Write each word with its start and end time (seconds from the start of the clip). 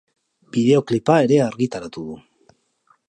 Bideoklipa 0.55 1.19
ere 1.27 1.39
argitaratu 1.49 2.07
du. 2.11 2.19